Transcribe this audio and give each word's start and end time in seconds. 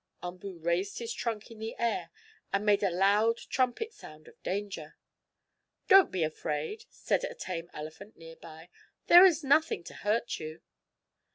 Umboo 0.23 0.57
raised 0.57 0.97
his 0.97 1.13
trunk 1.13 1.51
in 1.51 1.59
the 1.59 1.75
air, 1.77 2.09
and 2.51 2.65
made 2.65 2.81
a 2.81 2.89
loud 2.89 3.37
trumpet 3.37 3.93
sound 3.93 4.27
of 4.27 4.41
danger. 4.41 4.97
"Don't 5.87 6.09
be 6.11 6.23
afraid," 6.23 6.85
said 6.89 7.23
a 7.23 7.35
tame 7.35 7.69
elephant 7.71 8.17
near 8.17 8.35
by. 8.35 8.71
"There 9.05 9.23
is 9.27 9.43
nothing 9.43 9.83
to 9.83 9.93
hurt 9.93 10.39
you." 10.39 10.61